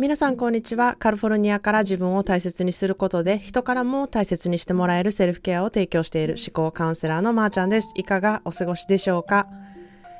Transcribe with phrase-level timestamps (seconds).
[0.00, 0.94] 皆さんこんにちは。
[0.96, 7.90] カリフォルニアから自分を大切にすることで人からも大切にしてもらえるセルフケアを提供している思考カウンセラーのまーちゃんです。
[7.96, 9.48] いかがお過ごしでしょうか、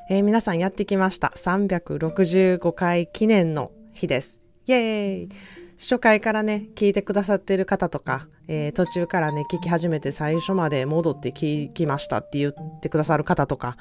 [0.09, 1.31] えー、皆さんやってきました。
[1.33, 4.45] 365回記念の日です。
[4.67, 5.29] イエーイ
[5.77, 13.77] 初回からね、聞いてくださっている方とか、えー、途中からね、聞き始めて最初まで戻って聞きましたって言ってくださる方とか、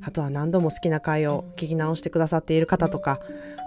[0.00, 3.18] あとは何度も好きな回を聞き直してくださっている方とか、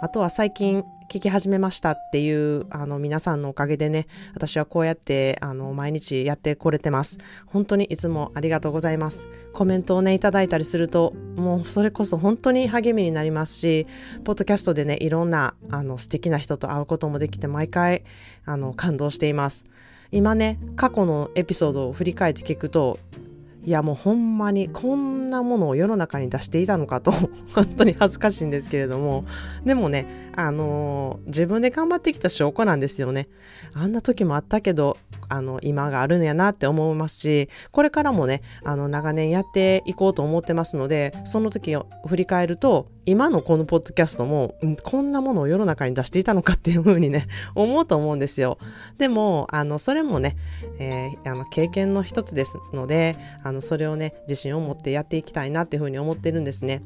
[0.02, 7.18] あとは最近聞き始めましたっていう、あの、皆さんのおかげでね、私はこうやって、あの、毎日やってこれてます。
[7.48, 9.28] 本当にいつもありがとうございます。
[9.52, 13.88] コメントをね、いただいたりすると、もうそれこそ本当に励みになりますし、
[14.24, 18.04] ポッドキャストでね、いろんな、あの、素敵な人と会うこともできて、毎回、
[18.46, 19.66] あの、感動しています。
[20.12, 23.00] 今ね過去のエピソードを振り返って聞くと
[23.66, 27.12] いやもうほんまにこんなものを世の中に出していたのかと
[27.56, 29.26] 本当に恥ずかしいんですけれども
[29.66, 33.30] でもねあの、自分で頑張ってきた証拠なんですよね。
[33.74, 34.98] あんな時もあったけど
[35.30, 48.58] あの今があるんやなって思いますしこれからもねあの長年やっていこうと思ってますのでその時を振り返ると今のこのポッドキャストも、こんなものを世の中に出していたのかっていうふうにね、 思うと思うんですよ。
[48.98, 50.36] でも、あの、それもね、
[50.80, 56.82] えー、あの、経験の一つですので、あの、それをね、自信を持ってやっていきたいなっていうふうに思ってるんですね。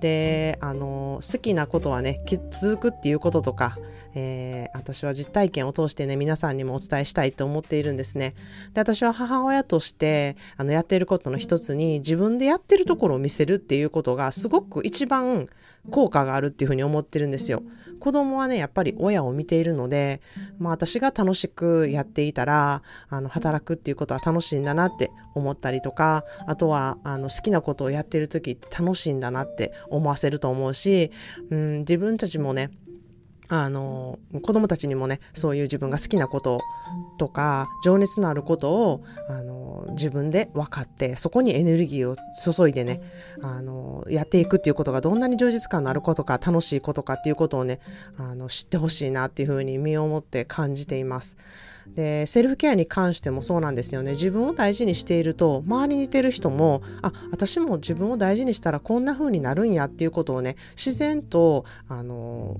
[0.00, 3.76] であの好きなことはね続くっていうこととか、
[4.14, 8.34] えー、私は実体験を通してね皆さんにもお伝えしたいと思っているんですね。
[8.74, 15.48] で私は母親としてあのやっていることの一つに自分でやってるところを見せるっていうことがすごく一番
[15.90, 17.62] 効果があるっていうふうに思ってるんですよ。
[17.98, 20.20] 子供はねやっぱり親を見ているので、
[20.58, 31.10] まあ、私が楽しくやっていたらあの働くっていうことは楽しいんだなって思ったりとかあとはあの好きなことをやってる時って楽しいんだなって思わせると思うし、
[31.50, 32.70] うん、自分たちもね
[33.48, 36.60] あの子供たちにもねそういう自分が好きなこと
[37.18, 43.00] とか情熱のあることをあの自分で分かってそこにエネルギーを注いでね
[43.42, 47.80] あのやっていくっていうことがどんなに充実感のあることか楽しいことかっていうことをね
[48.18, 51.36] あの知ってほしいなっていうふうに身をもって感じています。
[51.94, 54.12] でセルフケアに関してもそうなんですよね。
[54.12, 62.58] 自分を大事にしていると周りにいてる人もあ私も自分を大事にしたらこんな風になるんやっていうことをね自然とあの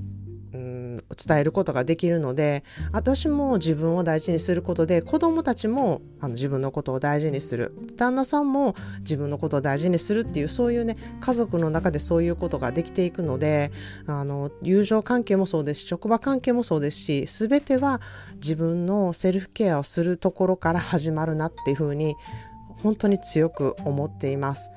[0.54, 7.74] うん伝えることができるので私も自分を大事にすることで子供たちもあの自分のことを大事にする。
[7.96, 13.72] 旦那さんも自分のことを大事にするっていうそういうね家族の中でそういうことができていくので
[14.06, 18.00] あの友情関係もそうですし職場関係もそうですし全ては
[18.41, 22.15] 自分のセルフケアをするところから始まるなっていうふうに
[22.82, 24.71] 本当に強く思っています。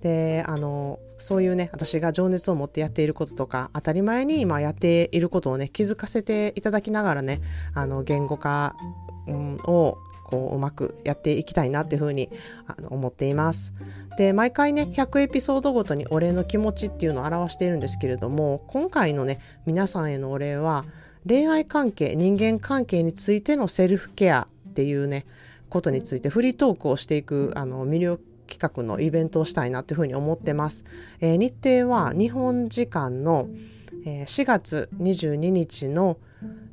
[0.00, 7.40] であのそういうね私が情熱を持ってやっていることとか当たり前に今やっていることをね気づかせていただきながらね
[7.74, 8.76] あの言語化、
[9.26, 12.30] うん、をこううまくやっていきたいなっていうふうに
[12.66, 13.72] あの思っています。
[14.18, 20.84] で毎回ね100エピソードごとにお礼の気持ちっていうのを表しているんですけれども今回のね皆さんへのお礼は
[21.26, 25.24] 恋愛関係人間関係についてのセルフケアっていうね
[25.68, 30.84] ことについてフリートークをしていくあの魅力企画のイベントをしたいなというふうに思ってます。
[31.20, 33.48] えー、日程は日本時間の、
[34.04, 36.18] えー、4月22日の、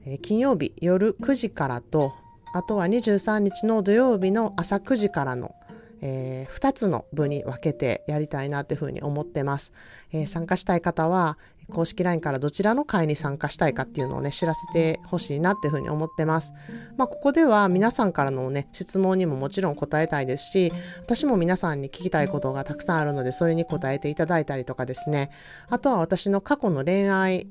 [0.06, 2.14] えー、金曜日夜9時からと
[2.54, 5.56] あとは23日の土曜日の朝9時からの
[6.02, 9.74] えー、2つの部に分けてやりたいなというふうに思ってます、
[10.12, 11.38] えー、参加したい方は、
[11.70, 16.54] 公式 LINE からどちらの会に参加したいかっていうのをね、知らせてほしいなっていうふうに思ってます。
[16.98, 25.30] まあ、ここでは皆さんからのね、質問にももちろん答えたいですし、私も皆さんに聞きたいことがたくさんあるので、それに答えていただいたりとかですね、
[25.70, 27.48] あとは私の過去の恋愛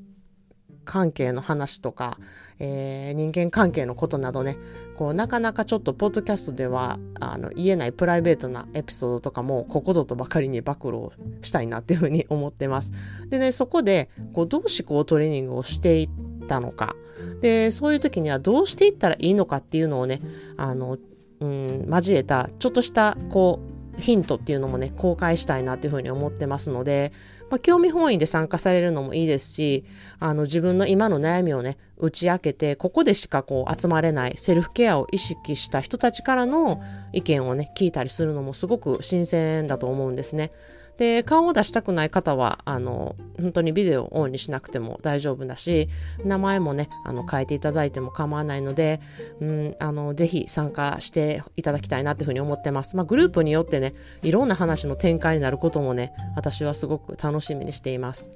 [0.88, 2.18] 関係の話とか、
[2.58, 4.56] えー、人間関係のことなどね
[4.96, 11.10] こうなかなかちょっとポッドキャストではあの言えないプライベートなエピソードとかもここぞとばかりに暴露
[11.42, 12.92] したいなっていうふうに思ってます。
[13.28, 16.96] でねそこでこうどう思考トレーニングをしていったのか
[17.42, 20.22] でそういう時にはどうしていったらいいのかっていうのをね
[20.56, 20.96] あの、
[21.40, 23.60] うん、交えたちょっとしたこ
[23.98, 27.12] うヒントっていうのもね公開したいなっていうふうに思ってますので
[27.50, 29.84] まあ、興味本位で参加されるのもいいですし、
[30.20, 40.50] あの自分の今の悩みをね、打ち明けて、ここでしかこう集まれないセルフケアを意識した人たちからの意見をね、聞いたりするのもすごく新鮮だと思うんですね。
[40.98, 45.88] で、顔を出したくない方は、あの、本当にビデオをオンにしなくても大丈夫だし、
[46.24, 49.00] 名前もね、あの、変えていただいても構わないので、
[49.40, 52.96] うん、あの、ぜひ参加していただきたいなというふうに思ってます。
[52.96, 58.28] まあ、グループによってね、いろんな話の展開になることもね、私はすごく楽しみにしています。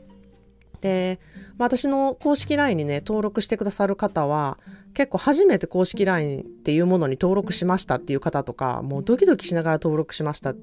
[0.82, 1.20] で、
[1.56, 4.58] まあ、私の公式 LINE にね、登録してくださる方は、
[4.94, 10.54] 結構初めて公式 LINE っていうものに登録しましたっていう方とか、もうドキドキしながら登録しましたっ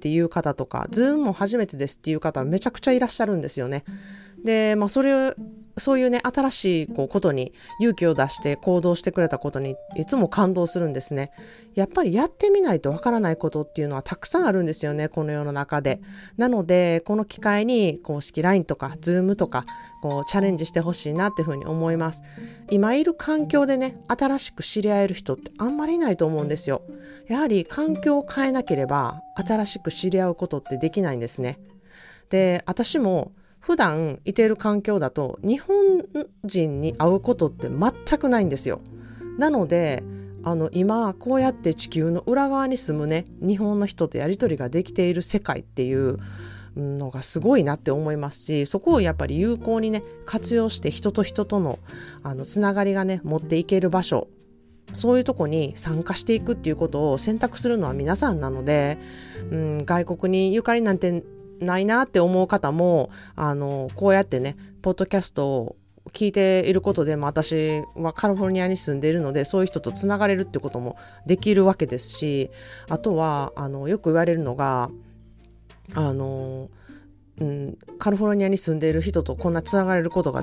[0.00, 3.84] ていう方とか、Zoom も初めてですっていう方めちゃくちゃいらっしゃるんですよね。
[4.44, 5.34] で、まあ、それ
[5.78, 11.32] そういうね、新しいこうことに勇気を出して行動してくれたことにいつも感動するんですね。
[11.74, 16.00] やっぱりやってみないとわからないことっていうのはたくさんあるんですよね、この世の中で。
[16.38, 19.64] なので、この機会に公式 LINE とか Zoom とか
[20.02, 22.22] こうチャレンジしてほしいなっていうふうに思います。
[22.70, 26.80] 今いる環境でね、新しく知り合える人ってあんまりいないと思うんですよ。
[27.28, 31.58] やはり環境を変えなければ新しく知り合うことってできないんですね。
[32.30, 33.32] で、私も
[33.66, 35.76] 普段いてる環境だと日本
[36.44, 38.80] 人に会うことって全くないんですよ。
[39.38, 40.04] なので
[40.44, 46.18] あの今こうやって地球の裏側に住むね日本の人とやり取りができている世界っていう
[46.76, 51.80] のがすごいなって思いますしそこをやっぱり有効にね活用して人と人との
[52.22, 54.28] あのつながりがね持っていける場所
[54.92, 58.98] そういうとこに参加していくっていうことを選択するのは皆さんなので、
[59.50, 61.24] うん、外国にゆかりなんて
[61.60, 65.76] ないなって思う方も、あの、こうやってね、ポッドキャストを
[66.12, 72.50] 聞いていることでも私はカリフォルニアに住んでいるのでそういう人とつながれるってこともできるわけですし
[72.88, 74.88] あとはあのよく言われるのが
[75.94, 76.70] あの、
[77.40, 80.42] うん、カリフォルニアに住んでいる人とこんなつながれることが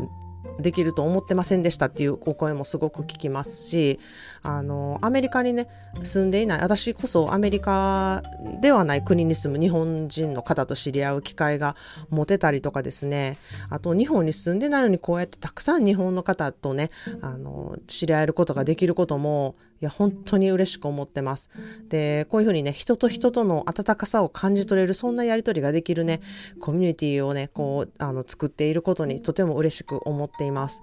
[0.59, 3.99] できると思ってませんでしたっていうお声もすごく聞きますし
[4.41, 5.67] あのアメリカにね
[6.03, 8.23] 住んでいない私こそアメリカ
[8.61, 11.75] ではない国に住む日本人の方と知り合う機会が
[12.09, 13.37] 持てたりとかですね。
[13.69, 16.89] あと日本に住んでないのにこうやってたくさん日本の方とね
[17.21, 21.49] あの知り合えることができることもいや本当に嬉しく思ってます。
[21.89, 26.21] でこういうふうにね人と人との温かさを感じ取れるそんなやり取りができるね
[26.59, 30.81] コミュニティをねこうあの作っていることにとても嬉しく思っています。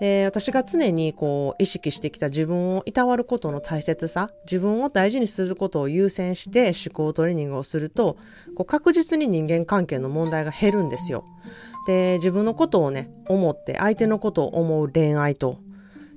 [0.00, 8.16] で私が常にこう意識してきた自分をいたわることの大切さ自分を大事にすることを優先して思考トレーニングをすると
[8.56, 11.24] こう確実に人間関係の問題が減るんですよ。
[11.86, 15.58] で自分のことをね思って相手のことを思う恋愛と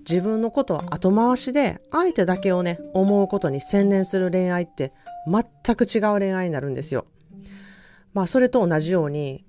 [0.07, 4.93] 自分のことは後回しで相手だけをね思うことに専念する恋愛って
[5.27, 7.05] 全く違う恋愛になるんですよ。
[8.13, 9.43] まあそれと同じように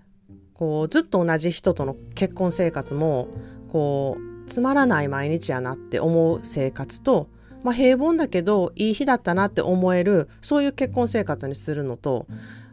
[0.54, 3.28] こうずっと同じ人との結婚生活も
[3.68, 7.28] こうつまらない毎日やなって思う生活と、
[7.62, 12.26] まあ、平凡だけどいい日だったなって思えるそういう結婚生活にするのと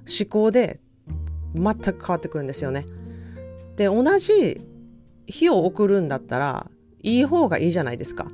[0.08, 0.80] 思考で
[1.54, 2.86] 全く変わってくるんですよね。
[3.76, 4.62] で同じ
[5.26, 6.70] 日を送るんだったら
[7.04, 8.28] いい方がいいじゃないですか。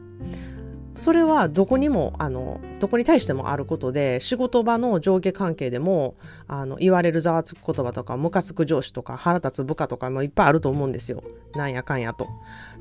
[0.99, 11.23] それはどこにもあのどこに対してもあることで仕事場の上下関係でもあの言われるざわつく言葉とかムカつく上司とか腹立つ部下とかもいっぱいあると思うんですよ
[11.55, 12.27] なんやかんやと。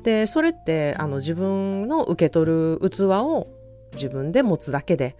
[0.03, 3.47] でそれってあの自分の受け取る器を
[3.93, 5.15] 自分で持つだけで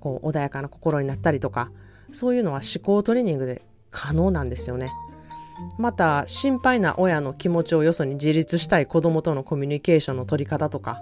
[0.00, 1.70] こう穏やかな心になったりとか
[2.10, 3.62] そういうのは思考トレーニングで
[3.92, 4.90] 可能なんですよね。
[5.78, 11.00] また心配な親の気持ちをよそに自立したい子供とのコミュニケーションの取り方とか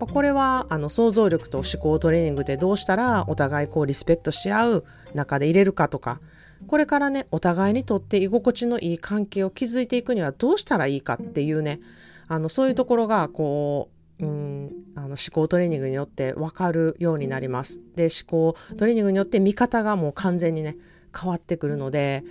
[0.00, 4.84] まあ、これはあの想像力と思考トレーニングでどうしたらお互いこうリスペクトし合う
[5.14, 6.20] 中で入れるかとか
[6.66, 11.80] これからねお互いにとって居心地のいい関係を築いていくにはどうしたらいいかっていうね
[12.26, 17.80] あのそういうところがこううんあの思考トレーニングによって分かるようになります。
[17.96, 20.76] で思考トレーニングによって見方がもう完全にね
[21.16, 22.24] 変わってくるので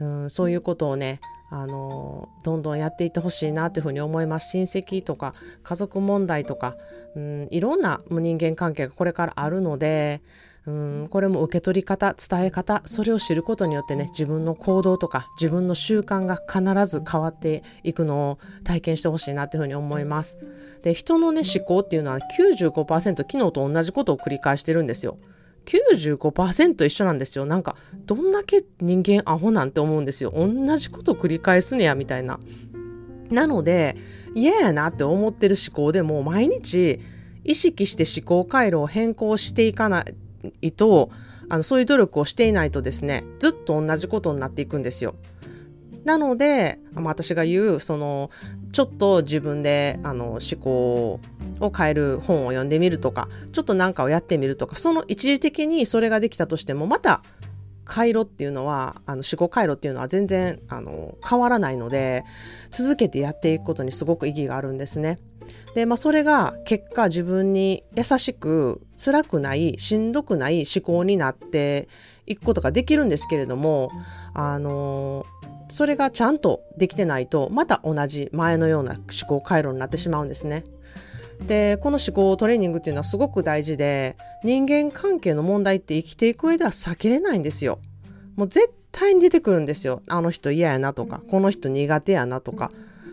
[0.00, 4.50] うんそういうことをねあのどんどんやっていってほしいなというふうに思います。
[4.50, 6.76] 親戚とか家族問題とか、
[7.14, 10.22] うん、いろんな人間関係がこれからあるので、
[10.66, 20.38] うん、これも受け取り方伝え方それを知ることによってね自分の行動とか自分の習慣が必ず変わっていくのを体験してほしいなというふうに思います。
[20.82, 25.18] で人のね思考っていうのは95%昨日と同じことを繰り返してるんですよ。
[25.66, 27.44] 95%一緒なんですよ。
[27.44, 30.32] なんか、どんだけ人間アホなんて思うんですよ。
[30.34, 32.40] 同じこと繰り返すねや、みたいな。
[33.30, 33.96] なので、
[34.34, 37.00] 嫌やなって思ってる思考でも、毎日
[37.44, 40.04] 意識して思考回路を変更していかな
[40.62, 41.10] いと、
[41.48, 45.14] あの、そういう努力をしていないとですね、ずっと同じことになっていくんですよ。
[46.06, 48.30] なので、まあ、私が言う、その、
[48.70, 51.20] ちょっと自分で、あの、思考
[51.60, 57.22] を変える本を読んでみるとか、ちょっと何かをやってみるとか、その一時的にそれができたとしても、また、
[57.84, 62.24] 回路っていうのは、あの、思考回路っていうのは全然、あの、変わらないので、
[62.70, 65.18] 続けてやっていくことにすごく意義があるんですね。
[65.74, 71.88] で、まあ、それが結果自分に優しく、辛くない、しんどくない思考になって
[72.26, 73.90] いくことができるんですけれども、
[74.34, 75.24] あの、
[75.68, 80.64] それがちゃんとできてないとまた同じ前のような思考回路になってしまうんですね。
[81.46, 87.78] でこの思考トレーニングっていうのはすごく大事で人間関係の問題って生きていく上では避けれないんですよ。
[88.36, 90.02] もう絶対に出てくるんですよ。
[90.08, 92.70] あの人嫌やなとかこの人苦手やなとか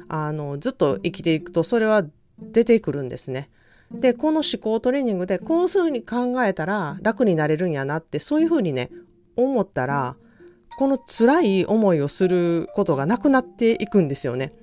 [0.08, 2.06] あのずっと生きていくとそれは
[2.40, 3.50] 出てくるんですね。
[3.92, 8.90] でこの思考トレーニングでこういうふうに考えたら楽になれるんやなってそういうふうにね
[9.36, 10.16] 思ったら
[10.78, 14.54] この辛い思いをすることがなくなっていくんですよね。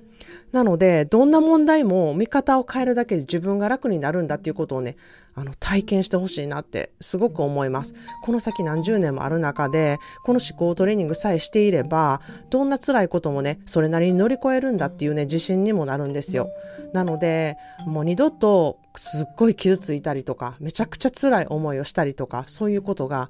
[0.51, 4.97] なので、どんな問題も見方を変えるだけで自分が楽になるんだっていうことをね、
[5.33, 7.93] あの、体験してほしいなってすごく思います。
[8.23, 16.49] この先何十年もある中で、この思考トレーニングさえしていれば、どんな辛いこともね、それなりに乗り越えるんだっていうね、自信にもなるんですよ。
[16.91, 23.29] なので、もう二度とすっごい傷ついたりとか、めちゃくちゃ辛い思いをしたりとか、そういうことが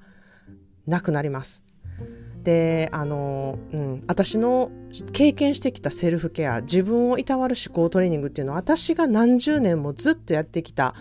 [0.87, 1.63] なくなります。
[2.43, 4.71] であの、うん、私の
[5.13, 10.95] 経験してきたセルフケア自分をいたわる思考トレーニングっていうのは私が何十年もずっとやってきた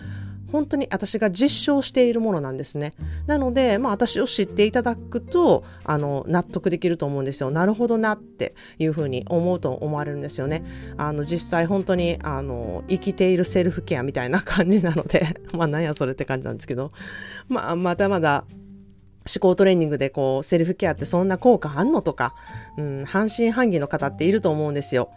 [0.51, 2.93] 本当に私が実証しているものなんですね。
[3.25, 7.51] なので、まあ私を知っていただくと、あの、納得できると思うんですよ。
[7.51, 10.63] なるほどなっていうふうに思うと思われるんですよね。
[10.97, 16.91] あの、実際本当に、あの、生きているセルフケアみたいな感じなので、 まあなんやそれって感じなんですけど、
[17.47, 18.43] まあまだまだ
[19.27, 22.33] 思考トレーニングでこうセルフケアってそんな効果あんのとか、
[22.77, 25.09] うん、半信半疑の方っていると思うんですよ。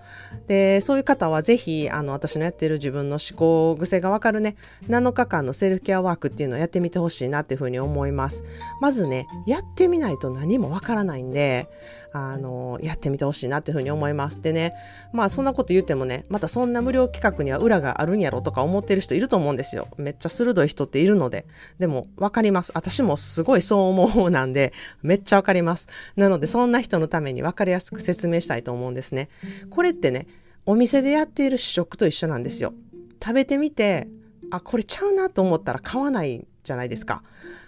[0.47, 4.57] で、そういう方はぜひ、あの、私のやってる自分の思考癖がわかるね、
[4.89, 8.45] 7日間のセルフケアワークっていうのをやってみてほしいなっていうふうに思います。
[8.81, 11.69] まずね、やってみないと何もわからないんで、
[12.17, 14.41] あの、やってみてほしいなっていうふうに思います。
[14.41, 14.73] でね、
[15.13, 19.89] まあそんなこと言ってもね、またそんな無料企画には裏があるんやろとか思ってる人いると思うんですよ。
[19.99, 21.45] めっちゃ鋭い人っているので。
[21.81, 22.71] でも、わかります。
[22.73, 25.89] 私もすごいそう思う方なんで、めっちゃわかります。
[26.15, 29.29] なので、そんな人のためにわかりやすく説明したいと思うんですね。
[29.71, 30.29] これってね、
[30.67, 32.75] お店でやっている試食と一緒なんですよ。
[33.21, 34.07] 食べてみて、
[34.53, 37.25] あ、これちゃうなと思ったら買わないじゃないですか。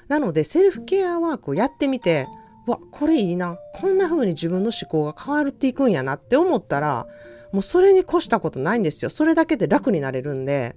[0.07, 2.29] なので、セルフケアワークをやってみて、
[2.67, 3.59] わこれいいな。
[3.75, 7.07] こんな風に自分の思考が変わっていくんやなって思ったら
[7.53, 9.11] もうそれに越したことないんですよ。
[9.11, 10.77] それだけで楽になれるんで。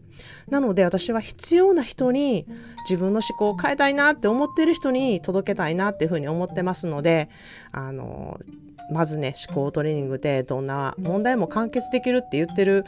[0.49, 2.45] なので私は必要な人に
[2.89, 7.29] 自分の思考を変えたいなって思ってる人に届けたいなっていう風に思ってますので
[7.71, 8.39] あの
[8.91, 12.85] まずね思考トレーニングでどんな問題も完結できるって言ってる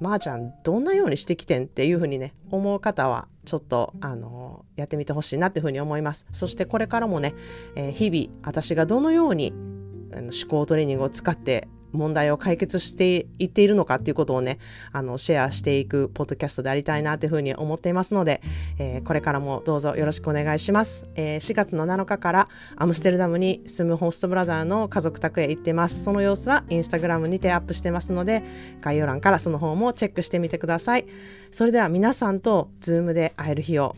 [0.00, 6.26] まー、あ、ちゃんどんなようにしてきてんっていうふうにね思う方はちょっとあのやってみてほしいなっていうふうに思います。
[6.32, 7.34] そしてこれからもね、
[7.76, 14.58] えー、日々私がどのように思考トレーニングを使って問題を解決していっているのかっていうことをね、
[14.92, 18.42] あの、シェアしていくポッドキャストでありたいなというふうに思っていますので、
[18.78, 21.06] えー、これからもどうぞよろしくお願いします。
[21.14, 26.02] えー、4月の7日からアムステルダムに住むホストブラザーの家族宅へ行ってます。
[26.02, 28.42] その様子はインスタグラムにてアップしてますので、
[28.80, 31.06] 概要欄からその方もチェックしてみてください。
[31.50, 33.94] それでは皆さんとズームで会える日を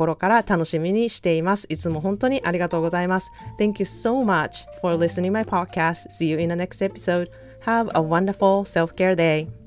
[0.00, 1.66] 心から楽しみにしています。
[1.68, 3.30] いつも本当にありがとうございます。
[3.58, 6.10] Thank you so much for listening my podcast.
[6.10, 7.30] See you in the next episode.
[7.64, 9.59] Have a wonderful self-care day.